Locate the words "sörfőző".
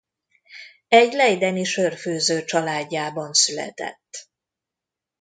1.63-2.43